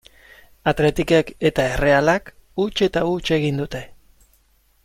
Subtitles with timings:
[0.71, 3.87] Athleticek eta Errealak huts eta huts egin dute.